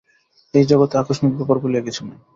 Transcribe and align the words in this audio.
এই 0.53 0.65
জগতে 0.69 0.95
আকস্মিক 0.97 1.31
ব্যাপার 1.37 1.57
বলিয়া 1.63 1.85
কিছু 1.87 2.01
নাই। 2.07 2.19